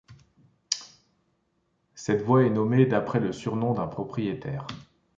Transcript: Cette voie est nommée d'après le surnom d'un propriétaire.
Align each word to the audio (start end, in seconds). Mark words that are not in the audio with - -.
Cette 1.93 2.23
voie 2.23 2.43
est 2.43 2.49
nommée 2.49 2.87
d'après 2.87 3.19
le 3.19 3.31
surnom 3.31 3.73
d'un 3.75 3.85
propriétaire. 3.85 4.65